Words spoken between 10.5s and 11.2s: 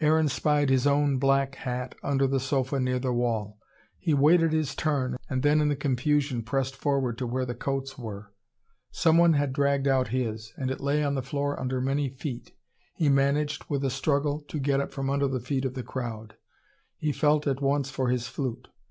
and it lay on the